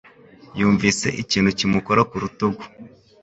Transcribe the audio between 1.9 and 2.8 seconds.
ku rutugu.